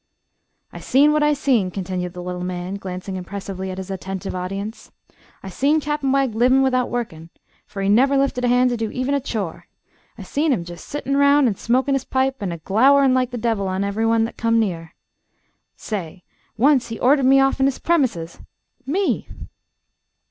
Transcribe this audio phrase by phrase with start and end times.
[0.73, 4.91] "I seen what I seen," continued the little man, glancing impressively at his attentive audience.
[5.43, 7.29] "I seen Cap'n Wegg livin' without workin',
[7.67, 9.67] fer he never lifted a hand to do even a chore.
[10.17, 13.37] I seen him jest settin' 'round an' smokin' his pipe an' a glowerin' like a
[13.37, 14.95] devil on ev'ryone thet come near.
[15.75, 16.23] Say,
[16.57, 18.41] once he ordered me off'n his premises
[18.87, 19.27] me!"